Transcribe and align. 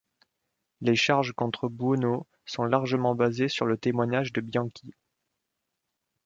Les 0.79 0.95
charges 0.95 1.31
contre 1.33 1.69
Buono 1.69 2.25
sont 2.47 2.63
largement 2.63 3.13
basées 3.13 3.49
sur 3.49 3.67
le 3.67 3.77
témoignage 3.77 4.33
de 4.33 4.41
Bianchi. 4.41 4.95